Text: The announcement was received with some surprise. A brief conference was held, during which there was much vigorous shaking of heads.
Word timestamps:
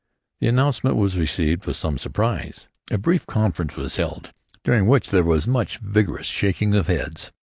The 0.39 0.47
announcement 0.47 0.95
was 0.95 1.15
received 1.15 1.67
with 1.67 1.75
some 1.75 1.99
surprise. 1.99 2.69
A 2.89 2.97
brief 2.97 3.27
conference 3.27 3.75
was 3.75 3.97
held, 3.97 4.31
during 4.63 4.87
which 4.87 5.11
there 5.11 5.21
was 5.23 5.45
much 5.47 5.77
vigorous 5.77 6.25
shaking 6.25 6.73
of 6.73 6.87
heads. 6.87 7.31